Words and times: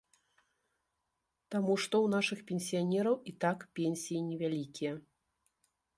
Таму 1.55 1.73
што 1.83 1.95
ў 2.01 2.07
нашых 2.15 2.39
пенсіянераў 2.49 3.15
і 3.33 3.37
так 3.45 3.59
пенсіі 3.81 4.27
невялікія. 4.31 4.93